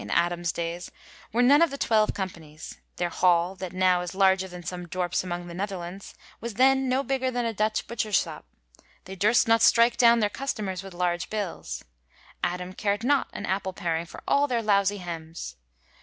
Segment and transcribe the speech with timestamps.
[0.01, 0.91] SHAKSPERE'S LONDON: BARBERS [in Adam's days]
[1.31, 5.23] were none of the twelve companies: their hall, that now is larger than some dorpes
[5.23, 8.47] among the Netherlands, was then no bigger than a Dutch butcher's shop:
[9.05, 11.83] they durst not strike down their customers with large bills;
[12.43, 15.55] Adam cared not an apple paring for all their lousy hems.